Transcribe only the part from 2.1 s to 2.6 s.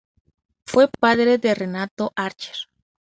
Archer.